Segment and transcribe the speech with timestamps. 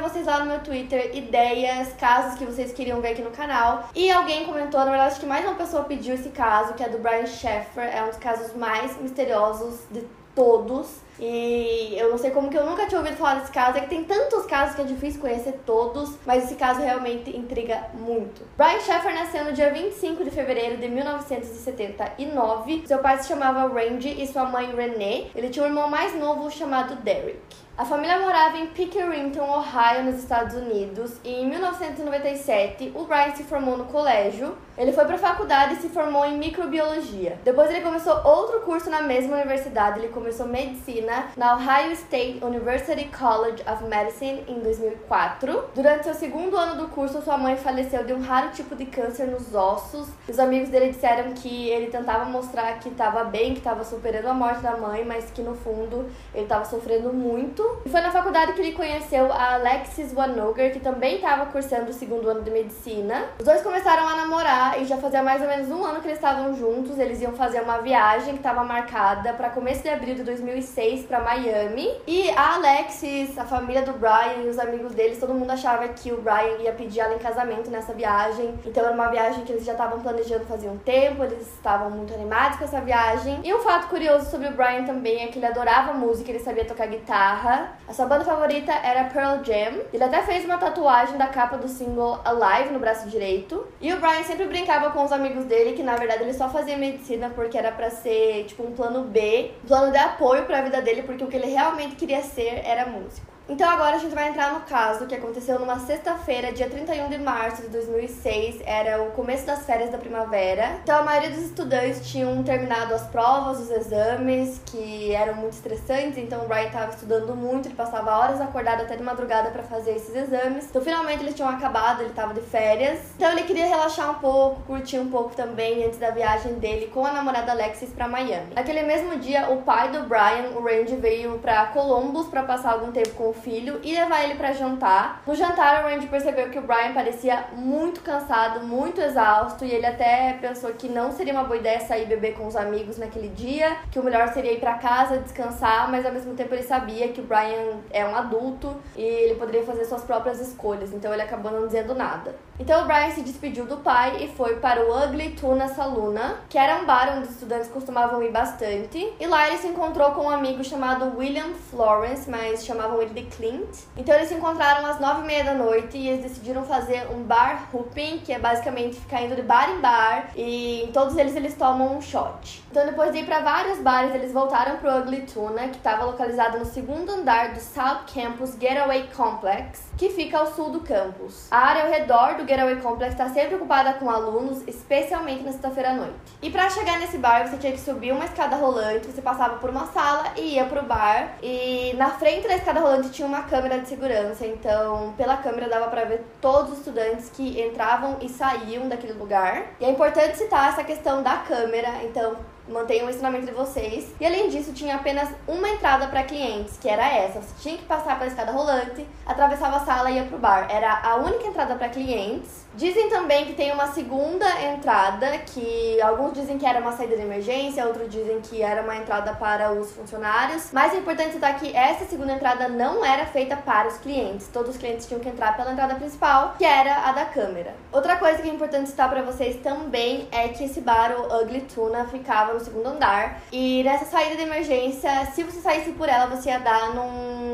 [0.00, 3.88] Vocês lá no meu Twitter ideias, casos que vocês queriam ver aqui no canal.
[3.94, 6.98] E alguém comentou, na verdade, que mais uma pessoa pediu esse caso, que é do
[6.98, 7.84] Brian Sheffer.
[7.84, 11.02] É um dos casos mais misteriosos de todos.
[11.20, 13.78] E eu não sei como que eu nunca tinha ouvido falar desse caso.
[13.78, 17.86] É que tem tantos casos que é difícil conhecer todos, mas esse caso realmente intriga
[17.94, 18.42] muito.
[18.56, 22.84] Brian Sheffer nasceu no dia 25 de fevereiro de 1979.
[22.86, 25.30] Seu pai se chamava Randy e sua mãe Renee.
[25.34, 27.38] Ele tinha um irmão mais novo chamado Derek.
[27.82, 33.42] A família morava em Pickerington, Ohio, nos Estados Unidos, e em 1997 o Brian se
[33.42, 34.56] formou no colégio.
[34.78, 37.40] Ele foi para a faculdade e se formou em microbiologia.
[37.44, 43.10] Depois ele começou outro curso na mesma universidade, ele começou medicina na Ohio State University
[43.10, 45.64] College of Medicine em 2004.
[45.74, 49.26] Durante seu segundo ano do curso, sua mãe faleceu de um raro tipo de câncer
[49.26, 50.08] nos ossos.
[50.28, 54.34] Os amigos dele disseram que ele tentava mostrar que estava bem, que estava superando a
[54.34, 58.52] morte da mãe, mas que no fundo ele estava sofrendo muito e foi na faculdade
[58.52, 63.26] que ele conheceu a Alexis Wanoger, que também estava cursando o segundo ano de medicina.
[63.38, 66.18] Os dois começaram a namorar e já fazia mais ou menos um ano que eles
[66.18, 66.98] estavam juntos.
[66.98, 71.20] Eles iam fazer uma viagem que estava marcada para começo de abril de 2006 para
[71.20, 71.90] Miami.
[72.06, 76.12] E a Alexis, a família do Brian e os amigos deles, todo mundo achava que
[76.12, 78.54] o Brian ia pedir ela em casamento nessa viagem.
[78.64, 82.14] Então era uma viagem que eles já estavam planejando fazia um tempo, eles estavam muito
[82.14, 83.40] animados com essa viagem.
[83.42, 86.64] E um fato curioso sobre o Brian também é que ele adorava música, ele sabia
[86.64, 87.51] tocar guitarra
[87.88, 89.80] a sua banda favorita era Pearl Jam.
[89.92, 93.66] Ele até fez uma tatuagem da capa do single Alive no braço direito.
[93.80, 96.76] E o Brian sempre brincava com os amigos dele que na verdade ele só fazia
[96.76, 100.80] medicina porque era para ser tipo um plano B, plano de apoio para a vida
[100.80, 103.31] dele, porque o que ele realmente queria ser era músico.
[103.48, 107.18] Então agora a gente vai entrar no caso que aconteceu numa sexta-feira, dia 31 de
[107.18, 110.76] março de 2006, era o começo das férias da primavera.
[110.82, 116.18] Então a maioria dos estudantes tinham terminado as provas, os exames, que eram muito estressantes,
[116.18, 119.96] então o Ryan estava estudando muito, ele passava horas acordado até de madrugada para fazer
[119.96, 120.66] esses exames.
[120.66, 123.00] Então finalmente eles tinham acabado, ele estava de férias.
[123.16, 127.04] Então ele queria relaxar um pouco, curtir um pouco também antes da viagem dele com
[127.04, 128.54] a namorada Alexis para Miami.
[128.54, 132.92] Naquele mesmo dia, o pai do Brian, o Randy, veio para Columbus para passar algum
[132.92, 135.22] tempo com o filho e levar ele para jantar.
[135.26, 139.86] No jantar, o Randy percebeu que o Brian parecia muito cansado, muito exausto, e ele
[139.86, 143.76] até pensou que não seria uma boa ideia sair beber com os amigos naquele dia,
[143.90, 147.20] que o melhor seria ir para casa descansar, mas ao mesmo tempo ele sabia que
[147.20, 151.50] o Brian é um adulto e ele poderia fazer suas próprias escolhas, então ele acabou
[151.50, 152.34] não dizendo nada.
[152.58, 156.58] Então o Brian se despediu do pai e foi para o Ugly Tuna Saluna, que
[156.58, 159.12] era um bar onde os estudantes costumavam ir bastante.
[159.18, 163.21] E lá ele se encontrou com um amigo chamado William Florence, mas chamavam ele de
[163.24, 163.78] Clint.
[163.96, 167.22] Então eles se encontraram às nove e meia da noite e eles decidiram fazer um
[167.22, 171.34] bar hooping, que é basicamente ficar indo de bar em bar e em todos eles
[171.36, 172.61] eles tomam um shot.
[172.72, 176.58] Então depois de ir para vários bares, eles voltaram pro Ugly Tuna, que estava localizado
[176.58, 181.48] no segundo andar do South Campus Getaway Complex, que fica ao sul do campus.
[181.50, 185.90] A área ao redor do Getaway Complex está sempre ocupada com alunos, especialmente na sexta-feira
[185.90, 186.14] à noite.
[186.40, 189.68] E para chegar nesse bar, você tinha que subir uma escada rolante, você passava por
[189.68, 191.34] uma sala e ia pro bar.
[191.42, 195.88] E na frente da escada rolante tinha uma câmera de segurança, então pela câmera dava
[195.88, 199.66] para ver todos os estudantes que entravam e saíam daquele lugar.
[199.78, 202.34] E é importante citar essa questão da câmera, então
[202.68, 204.12] mantenham o ensinamento de vocês.
[204.20, 207.40] E além disso, tinha apenas uma entrada para clientes, que era essa.
[207.40, 210.66] Você tinha que passar pela escada rolante, atravessava a sala e ia pro bar.
[210.70, 212.61] Era a única entrada para clientes.
[212.74, 217.22] Dizem também que tem uma segunda entrada, que alguns dizem que era uma saída de
[217.22, 220.70] emergência, outros dizem que era uma entrada para os funcionários.
[220.72, 224.48] Mas é importante citar que essa segunda entrada não era feita para os clientes.
[224.48, 227.74] Todos os clientes tinham que entrar pela entrada principal, que era a da câmera.
[227.92, 231.62] Outra coisa que é importante citar para vocês também é que esse bar, o Ugly
[231.62, 233.42] Tuna, ficava no segundo andar.
[233.52, 237.51] E nessa saída de emergência, se você saísse por ela, você ia dar num,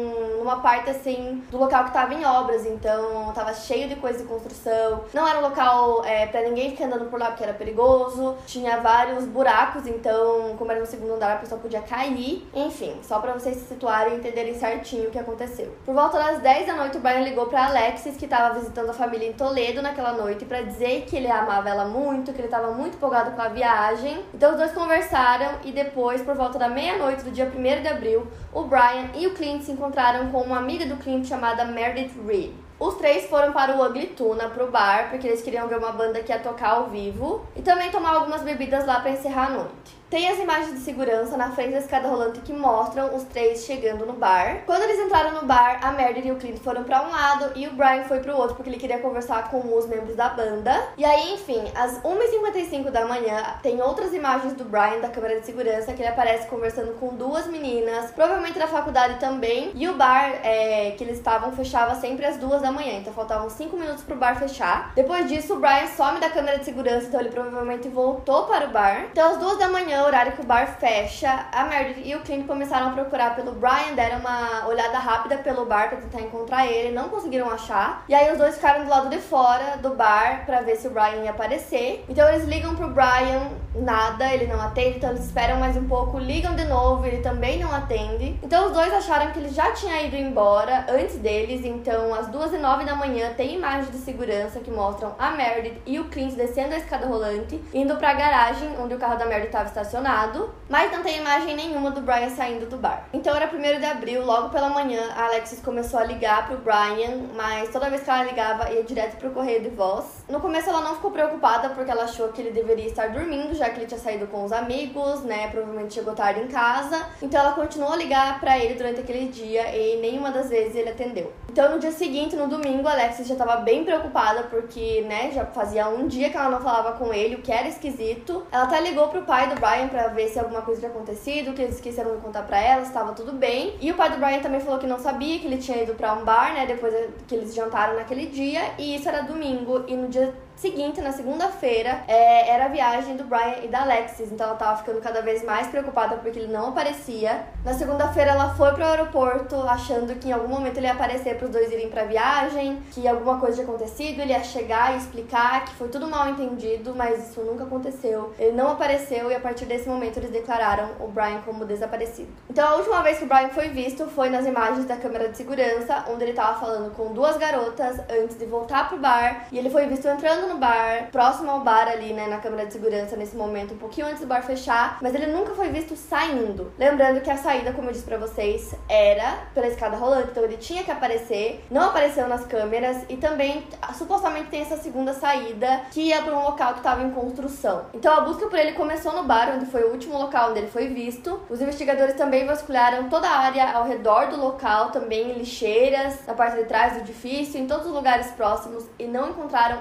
[0.49, 2.65] numa parte assim do local que estava em obras.
[2.65, 5.05] Então tava cheio de coisa de construção.
[5.12, 8.37] Não era um local é, para ninguém ficar andando por lá porque era perigoso.
[8.47, 12.49] Tinha vários buracos, então, como era no segundo andar, a pessoa podia cair.
[12.55, 15.75] Enfim, só para vocês se situarem e entenderem certinho o que aconteceu.
[15.85, 18.94] Por volta das 10 da noite, o Brian ligou para Alexis, que estava visitando a
[18.94, 22.71] família em Toledo naquela noite, para dizer que ele amava ela muito, que ele estava
[22.73, 24.25] muito empolgado com a viagem.
[24.33, 28.27] Então, os dois conversaram e depois, por volta da meia-noite do dia 1 de abril,
[28.53, 32.52] o Brian e o Clint se encontraram com uma amiga do Clint chamada Meredith Reed.
[32.79, 36.23] Os três foram para o Ugly Tuna, pro bar, porque eles queriam ver uma banda
[36.23, 39.98] que ia tocar ao vivo e também tomar algumas bebidas lá para encerrar a noite.
[40.10, 44.06] Tem as imagens de segurança na frente da escada rolante que mostram os três chegando
[44.06, 44.62] no bar.
[44.64, 47.66] Quando eles entraram no bar, a Meredith e o Clint foram para um lado e
[47.66, 50.82] o Brian foi para o outro porque ele queria conversar com os membros da banda.
[50.96, 55.44] E aí, enfim, às 1h55 da manhã, tem outras imagens do Brian da câmera de
[55.44, 59.72] segurança que ele aparece conversando com duas meninas, provavelmente da faculdade também.
[59.75, 63.50] E o bar é, que eles estavam fechava sempre às duas da manhã, então faltavam
[63.50, 64.90] 5 minutos pro bar fechar.
[64.94, 68.70] Depois disso, o Brian some da câmera de segurança, então ele provavelmente voltou para o
[68.70, 69.08] bar.
[69.12, 72.47] Então, às duas da manhã, horário que o bar fecha, a Meredith e o Clint
[72.47, 76.95] começaram a procurar pelo Brian, deram uma olhada rápida pelo bar para tentar encontrar ele,
[76.95, 78.05] não conseguiram achar.
[78.09, 80.91] E aí os dois ficaram do lado de fora do bar para ver se o
[80.91, 82.05] Brian ia aparecer.
[82.09, 83.50] Então eles ligam pro Brian,
[83.83, 87.59] nada, ele não atende, então eles esperam mais um pouco, ligam de novo, ele também
[87.59, 88.39] não atende.
[88.43, 92.53] Então os dois acharam que ele já tinha ido embora antes deles, então às duas
[92.53, 96.35] e nove da manhã tem imagens de segurança que mostram a Meredith e o Clint
[96.35, 100.51] descendo a escada rolante, indo para a garagem onde o carro da Meredith estava estacionado,
[100.69, 103.07] mas não tem imagem nenhuma do Brian saindo do bar.
[103.13, 107.29] Então era 1 de abril, logo pela manhã, a Alexis começou a ligar pro Brian,
[107.35, 110.25] mas toda vez que ela ligava ia direto pro correio de voz.
[110.29, 113.68] No começo ela não ficou preocupada porque ela achou que ele deveria estar dormindo, já
[113.70, 115.49] que ele tinha saído com os amigos, né?
[115.49, 117.06] Provavelmente chegou tarde em casa.
[117.23, 120.91] Então ela continuou a ligar para ele durante aquele dia e nenhuma das vezes ele
[120.91, 121.32] atendeu.
[121.50, 125.44] Então no dia seguinte, no domingo, a Alexis já estava bem preocupada porque, né, já
[125.47, 128.47] fazia um dia que ela não falava com ele, o que era esquisito.
[128.53, 131.62] Ela até ligou pro pai do Brian para ver se alguma coisa tinha acontecido, que
[131.62, 133.76] eles esqueceram de contar para ela, estava tudo bem.
[133.81, 136.12] E o pai do Brian também falou que não sabia, que ele tinha ido para
[136.15, 136.94] um bar, né, depois
[137.26, 142.02] que eles jantaram naquele dia, e isso era domingo e no dia seguinte, na segunda-feira,
[142.08, 144.32] é, era a viagem do Brian e da Alexis.
[144.32, 147.44] Então ela tava ficando cada vez mais preocupada porque ele não aparecia.
[147.64, 151.46] Na segunda-feira ela foi pro aeroporto achando que em algum momento ele ia aparecer para
[151.46, 155.64] os dois irem pra viagem, que alguma coisa tinha acontecido, ele ia chegar e explicar
[155.64, 158.34] que foi tudo mal entendido, mas isso nunca aconteceu.
[158.38, 162.32] Ele não apareceu e a partir desse momento eles declararam o Brian como desaparecido.
[162.50, 165.37] Então a última vez que o Brian foi visto foi nas imagens da câmera de
[165.37, 169.70] segurança, onde ele tava falando com duas garotas antes de voltar pro bar, e ele
[169.70, 173.37] foi visto entrando no bar, próximo ao bar ali, né, na câmera de segurança nesse
[173.37, 176.73] momento, um pouquinho antes do bar fechar, mas ele nunca foi visto saindo.
[176.79, 180.56] Lembrando que a saída, como eu disse pra vocês, era pela escada rolante, então ele
[180.56, 186.00] tinha que aparecer, não apareceu nas câmeras e também supostamente tem essa segunda saída que
[186.00, 187.87] ia para um local que estava em construção.
[187.93, 190.71] Então a busca por ele começou no bar, onde foi o último local onde ele
[190.71, 191.41] foi visto.
[191.51, 196.56] Os investigadores também vasculharam toda a área ao redor do local, também lixeiras, na parte
[196.56, 199.79] de trás do edifício, em todos os lugares próximos e não encontraram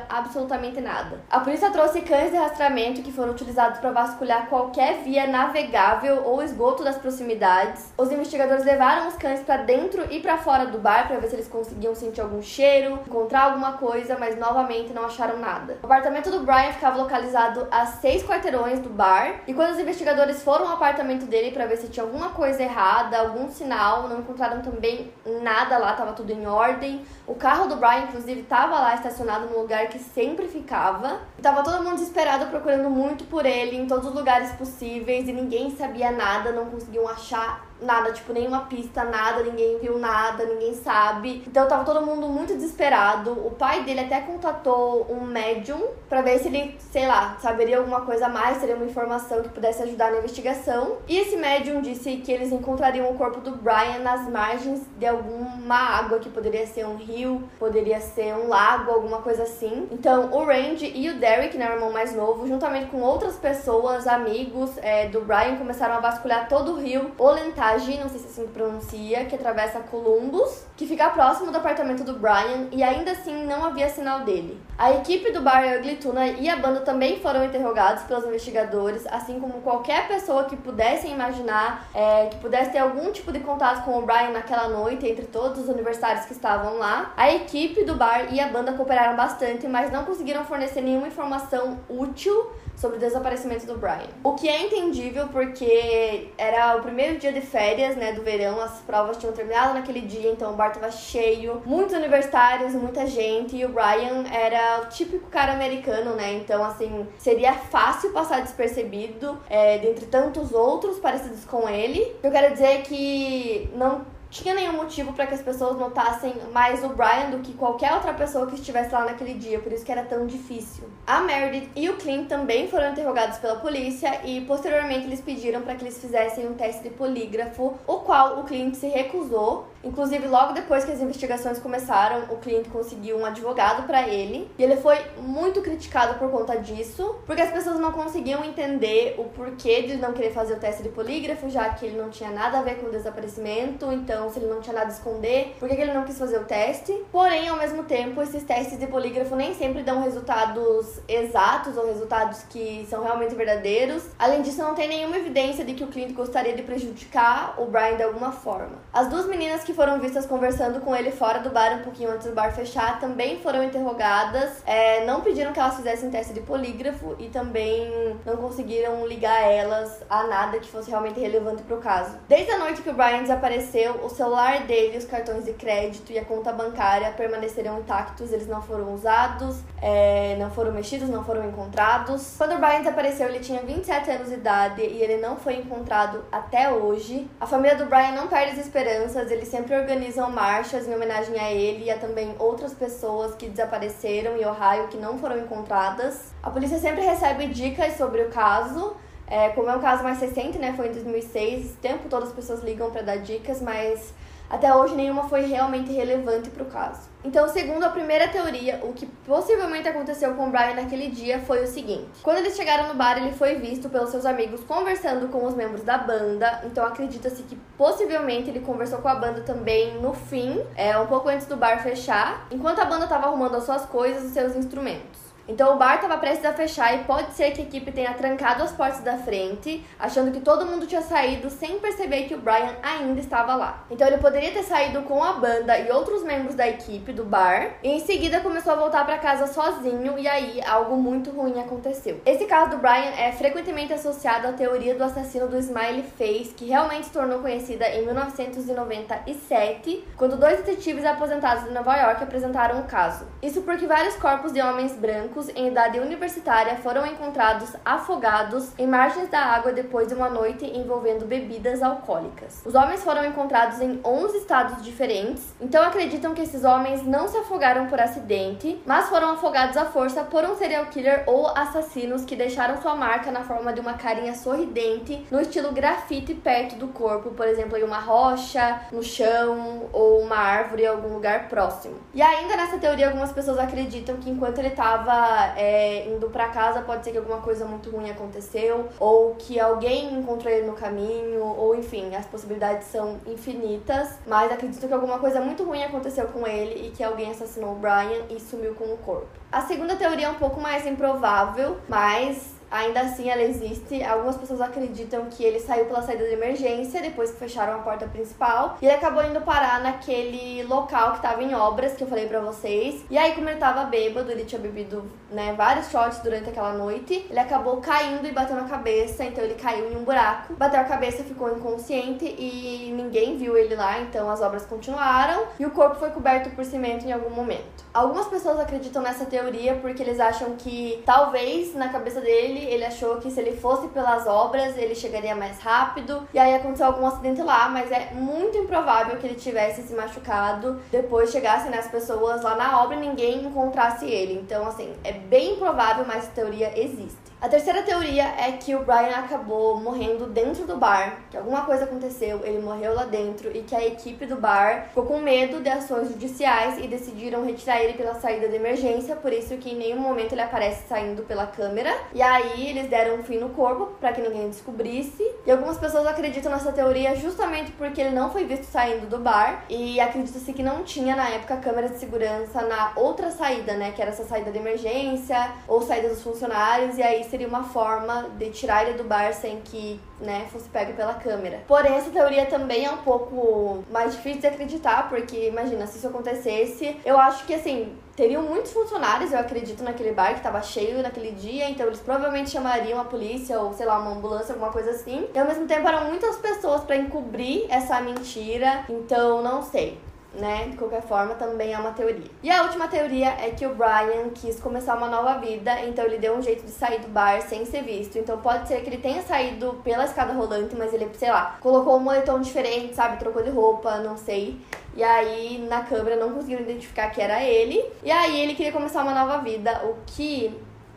[0.58, 1.22] absolutamente nada.
[1.30, 6.44] A polícia trouxe cães de rastreamento que foram utilizados para vasculhar qualquer via navegável ou
[6.44, 7.94] esgoto das proximidades.
[7.98, 11.36] Os investigadores levaram os cães para dentro e para fora do bar para ver se
[11.36, 15.78] eles conseguiam sentir algum cheiro, encontrar alguma coisa, mas novamente não acharam nada.
[15.82, 20.44] O apartamento do Brian ficava localizado a seis quarteirões do bar e quando os investigadores
[20.44, 24.62] foram ao apartamento dele para ver se tinha alguma coisa errada, algum sinal, não encontraram
[24.62, 25.12] também
[25.42, 27.06] nada lá, tava tudo em ordem.
[27.26, 31.22] O carro do Brian, inclusive, tava lá estacionado no lugar que sempre ficava.
[31.42, 35.76] Tava todo mundo desesperado procurando muito por ele em todos os lugares possíveis e ninguém
[35.76, 41.44] sabia nada, não conseguiam achar nada, tipo, nenhuma pista, nada, ninguém viu nada, ninguém sabe.
[41.48, 43.32] Então tava todo mundo muito desesperado.
[43.32, 48.02] O pai dele até contatou um médium para ver se ele, sei lá, saberia alguma
[48.02, 50.98] coisa a mais, teria uma informação que pudesse ajudar na investigação.
[51.08, 55.76] E esse médium disse que eles encontrariam o corpo do Brian nas margens de alguma
[55.76, 59.88] água, que poderia ser um rio, poderia ser um lago, alguma coisa assim.
[59.92, 64.08] Então o Randy e o Derek, né, o irmão mais novo, juntamente com outras pessoas,
[64.08, 68.48] amigos é, do Brian, começaram a vasculhar todo o rio Olentar não sei se assim
[68.48, 73.66] pronuncia, que atravessa Columbus, que fica próximo do apartamento do Brian e ainda assim não
[73.66, 74.60] havia sinal dele.
[74.78, 79.40] A equipe do bar Ugly Tuna e a banda também foram interrogados pelos investigadores, assim
[79.40, 83.98] como qualquer pessoa que pudessem imaginar é, que pudesse ter algum tipo de contato com
[83.98, 87.12] o Brian naquela noite, entre todos os universitários que estavam lá.
[87.18, 91.80] A equipe do bar e a banda cooperaram bastante, mas não conseguiram fornecer nenhuma informação
[91.90, 94.08] útil sobre o desaparecimento do Brian.
[94.24, 98.80] O que é entendível porque era o primeiro dia de férias, né, do verão, as
[98.82, 103.66] provas tinham terminado naquele dia, então o bar tava cheio, muitos universitários, muita gente, e
[103.66, 109.80] o Brian era o típico cara americano, né, então assim, seria fácil passar despercebido é,
[109.80, 112.16] dentre tantos outros parecidos com ele.
[112.22, 116.90] Eu quero dizer que não tinha nenhum motivo para que as pessoas notassem mais o
[116.90, 120.04] Brian do que qualquer outra pessoa que estivesse lá naquele dia, por isso que era
[120.04, 120.90] tão difícil.
[121.06, 125.76] A Meredith e o Clint também foram interrogados pela polícia e posteriormente eles pediram para
[125.76, 130.54] que eles fizessem um teste de polígrafo, o qual o Clint se recusou, Inclusive, logo
[130.54, 134.50] depois que as investigações começaram, o cliente conseguiu um advogado para ele.
[134.58, 139.26] E ele foi muito criticado por conta disso, porque as pessoas não conseguiam entender o
[139.26, 142.60] porquê de não querer fazer o teste de polígrafo, já que ele não tinha nada
[142.60, 143.92] a ver com o desaparecimento.
[143.92, 146.46] Então, se ele não tinha nada a esconder, por que ele não quis fazer o
[146.46, 146.94] teste?
[147.12, 152.44] Porém, ao mesmo tempo, esses testes de polígrafo nem sempre dão resultados exatos ou resultados
[152.50, 154.04] que são realmente verdadeiros.
[154.18, 157.96] Além disso, não tem nenhuma evidência de que o cliente gostaria de prejudicar o Brian
[157.96, 158.78] de alguma forma.
[158.94, 162.26] As duas meninas que foram vistas conversando com ele fora do bar um pouquinho antes
[162.26, 164.64] do bar fechar também foram interrogadas.
[164.66, 170.02] É, não pediram que elas fizessem teste de polígrafo e também não conseguiram ligar elas
[170.10, 172.18] a nada que fosse realmente relevante para o caso.
[172.30, 176.18] Desde a noite que o Brian desapareceu, o celular dele, os cartões de crédito e
[176.18, 181.46] a conta bancária permaneceram intactos, eles não foram usados, é, não foram mexidos, não foram
[181.46, 182.36] encontrados.
[182.38, 186.24] Quando o Brian desapareceu, ele tinha 27 anos de idade e ele não foi encontrado
[186.32, 187.30] até hoje.
[187.38, 191.52] A família do Brian não perde as esperanças, eles sempre organizam marchas em homenagem a
[191.52, 196.32] ele e a também outras pessoas que desapareceram em Ohio que não foram encontradas.
[196.44, 198.96] A polícia sempre recebe dicas sobre o caso.
[199.26, 200.74] É, como é um caso mais recente, né?
[200.78, 201.72] Foi em 2006.
[201.72, 204.14] O tempo todo as pessoas ligam para dar dicas, mas
[204.48, 207.10] até hoje nenhuma foi realmente relevante para o caso.
[207.28, 211.62] Então, segundo a primeira teoria, o que possivelmente aconteceu com o Brian naquele dia foi
[211.62, 215.46] o seguinte: quando eles chegaram no bar, ele foi visto pelos seus amigos conversando com
[215.46, 216.62] os membros da banda.
[216.64, 221.28] Então, acredita-se que possivelmente ele conversou com a banda também no fim, é um pouco
[221.28, 225.27] antes do bar fechar, enquanto a banda estava arrumando as suas coisas e seus instrumentos.
[225.48, 228.64] Então o bar estava prestes a fechar e pode ser que a equipe tenha trancado
[228.64, 232.76] as portas da frente, achando que todo mundo tinha saído sem perceber que o Brian
[232.84, 233.86] ainda estava lá.
[233.90, 237.78] Então ele poderia ter saído com a banda e outros membros da equipe do bar
[237.82, 242.20] e em seguida começou a voltar para casa sozinho e aí algo muito ruim aconteceu.
[242.26, 246.66] Esse caso do Brian é frequentemente associado à teoria do assassino do Smiley Face, que
[246.66, 252.84] realmente se tornou conhecida em 1997, quando dois detetives aposentados de Nova York apresentaram o
[252.84, 253.26] caso.
[253.42, 259.30] Isso porque vários corpos de homens brancos em idade universitária foram encontrados afogados em margens
[259.30, 262.64] da água depois de uma noite envolvendo bebidas alcoólicas.
[262.66, 267.38] Os homens foram encontrados em 11 estados diferentes, então acreditam que esses homens não se
[267.38, 272.36] afogaram por acidente, mas foram afogados à força por um serial killer ou assassinos que
[272.36, 277.30] deixaram sua marca na forma de uma carinha sorridente no estilo grafite perto do corpo,
[277.32, 281.96] por exemplo, em uma rocha, no chão ou uma árvore em algum lugar próximo.
[282.14, 286.82] E ainda nessa teoria, algumas pessoas acreditam que enquanto ele estava é, indo para casa,
[286.82, 291.44] pode ser que alguma coisa muito ruim aconteceu, ou que alguém encontrou ele no caminho,
[291.44, 294.18] ou enfim, as possibilidades são infinitas.
[294.26, 297.76] Mas acredito que alguma coisa muito ruim aconteceu com ele e que alguém assassinou o
[297.76, 299.28] Brian e sumiu com o corpo.
[299.52, 304.04] A segunda teoria é um pouco mais improvável, mas Ainda assim, ela existe.
[304.04, 308.06] Algumas pessoas acreditam que ele saiu pela saída de emergência depois que fecharam a porta
[308.08, 308.78] principal.
[308.82, 312.40] E ele acabou indo parar naquele local que tava em obras, que eu falei pra
[312.40, 313.06] vocês.
[313.10, 317.26] E aí, como ele tava bêbado, ele tinha bebido né, vários shots durante aquela noite,
[317.30, 319.24] ele acabou caindo e batendo a cabeça.
[319.24, 323.76] Então, ele caiu em um buraco, bateu a cabeça, ficou inconsciente e ninguém viu ele
[323.76, 324.00] lá.
[324.02, 327.86] Então, as obras continuaram e o corpo foi coberto por cimento em algum momento.
[327.94, 332.86] Algumas pessoas acreditam nessa teoria porque eles acham que talvez na cabeça dele dele, ele
[332.86, 336.28] achou que se ele fosse pelas obras, ele chegaria mais rápido.
[336.34, 340.80] E aí aconteceu algum acidente lá, mas é muito improvável que ele tivesse se machucado.
[340.92, 344.34] Depois chegassem né, as pessoas lá na obra e ninguém encontrasse ele.
[344.34, 347.27] Então, assim, é bem improvável, mas a teoria existe.
[347.40, 351.84] A terceira teoria é que o Brian acabou morrendo dentro do bar, que alguma coisa
[351.84, 355.70] aconteceu, ele morreu lá dentro e que a equipe do bar ficou com medo de
[355.70, 360.00] ações judiciais e decidiram retirar ele pela saída de emergência, por isso que em nenhum
[360.00, 361.96] momento ele aparece saindo pela câmera.
[362.12, 365.24] E aí eles deram um fim no corpo para que ninguém descobrisse.
[365.46, 369.64] E algumas pessoas acreditam nessa teoria justamente porque ele não foi visto saindo do bar
[369.70, 374.02] e acredita-se que não tinha na época câmeras de segurança na outra saída, né, que
[374.02, 378.50] era essa saída de emergência ou saída dos funcionários e aí seria uma forma de
[378.50, 381.62] tirar ele do bar sem que né, fosse pego pela câmera.
[381.68, 386.08] Porém, essa teoria também é um pouco mais difícil de acreditar, porque imagina, se isso
[386.08, 391.02] acontecesse, eu acho que assim, teriam muitos funcionários, eu acredito, naquele bar que estava cheio
[391.04, 394.92] naquele dia, então eles provavelmente chamariam a polícia ou sei lá, uma ambulância, alguma coisa
[394.92, 395.28] assim.
[395.34, 400.00] E ao mesmo tempo eram muitas pessoas para encobrir essa mentira, então não sei
[400.34, 400.68] né?
[400.70, 402.30] De qualquer forma, também é uma teoria.
[402.44, 406.18] E a última teoria é que o Brian quis começar uma nova vida, então ele
[406.18, 408.18] deu um jeito de sair do bar sem ser visto.
[408.18, 411.98] Então pode ser que ele tenha saído pela escada rolante, mas ele, sei lá, colocou
[411.98, 413.18] um moletom diferente, sabe?
[413.18, 414.60] Trocou de roupa, não sei.
[414.96, 417.84] E aí na câmera não conseguiram identificar que era ele.
[418.04, 420.56] E aí ele queria começar uma nova vida, o que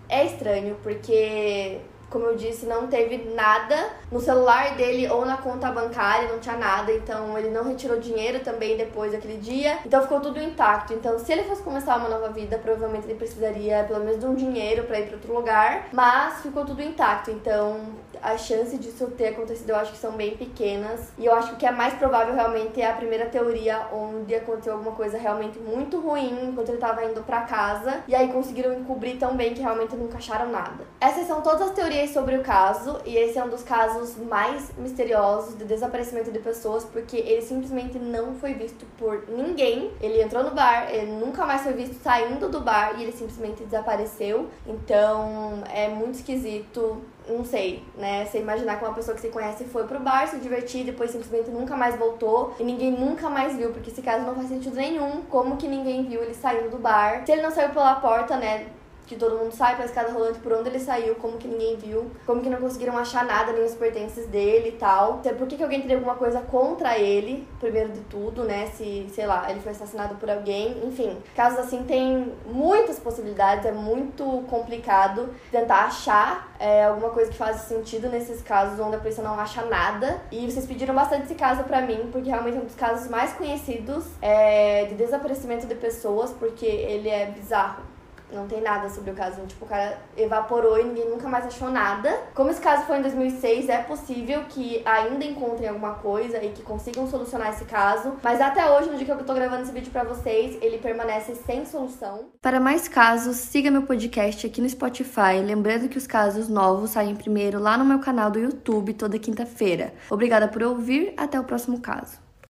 [0.09, 1.81] é estranho, porque
[2.11, 6.57] como eu disse, não teve nada no celular dele ou na conta bancária, não tinha
[6.57, 10.93] nada, então ele não retirou dinheiro também depois daquele dia, então ficou tudo intacto.
[10.93, 14.35] Então, se ele fosse começar uma nova vida, provavelmente ele precisaria pelo menos de um
[14.35, 17.81] dinheiro para ir para outro lugar, mas ficou tudo intacto, então
[18.23, 21.13] a chance disso ter acontecido eu acho que são bem pequenas.
[21.19, 24.35] E eu acho que o que é mais provável realmente é a primeira teoria, onde
[24.35, 28.03] aconteceu alguma coisa realmente muito ruim enquanto ele estava indo para casa.
[28.07, 30.85] E aí conseguiram encobrir tão bem que realmente nunca acharam nada.
[31.01, 32.99] Essas são todas as teorias sobre o caso.
[33.05, 37.99] E esse é um dos casos mais misteriosos de desaparecimento de pessoas, porque ele simplesmente
[37.99, 39.91] não foi visto por ninguém.
[40.01, 43.65] Ele entrou no bar, ele nunca mais foi visto saindo do bar e ele simplesmente
[43.65, 44.49] desapareceu.
[44.67, 48.25] Então é muito esquisito não sei, né?
[48.25, 51.51] Você imaginar que uma pessoa que você conhece foi pro bar se divertir, depois simplesmente
[51.51, 55.23] nunca mais voltou e ninguém nunca mais viu, porque esse caso não faz sentido nenhum.
[55.29, 57.25] Como que ninguém viu ele saindo do bar?
[57.25, 58.67] Se ele não saiu pela porta, né?
[59.11, 62.09] Que todo mundo sai pela escada rolante por onde ele saiu, como que ninguém viu,
[62.25, 65.19] como que não conseguiram achar nada, nem os pertences dele e tal.
[65.19, 68.69] Então, por que, que alguém teria alguma coisa contra ele, primeiro de tudo, né?
[68.69, 71.19] Se, sei lá, ele foi assassinado por alguém, enfim.
[71.35, 77.63] Casos assim tem muitas possibilidades, é muito complicado tentar achar é, alguma coisa que faz
[77.63, 80.23] sentido nesses casos onde a polícia não acha nada.
[80.31, 83.33] E vocês pediram bastante esse caso pra mim, porque realmente é um dos casos mais
[83.33, 87.91] conhecidos é, de desaparecimento de pessoas, porque ele é bizarro.
[88.33, 89.41] Não tem nada sobre o caso.
[89.47, 92.17] Tipo, o cara evaporou e ninguém nunca mais achou nada.
[92.35, 96.63] Como esse caso foi em 2006, é possível que ainda encontrem alguma coisa e que
[96.63, 98.15] consigam solucionar esse caso.
[98.23, 101.35] Mas até hoje, no dia que eu tô gravando esse vídeo pra vocês, ele permanece
[101.35, 102.31] sem solução.
[102.41, 105.41] Para mais casos, siga meu podcast aqui no Spotify.
[105.45, 109.93] Lembrando que os casos novos saem primeiro lá no meu canal do YouTube toda quinta-feira.
[110.11, 111.13] Obrigada por ouvir.
[111.17, 112.30] Até o próximo caso.